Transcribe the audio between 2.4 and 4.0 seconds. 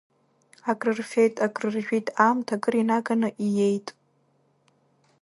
акыр инаганы иеит.